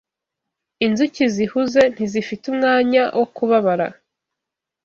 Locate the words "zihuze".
1.35-1.81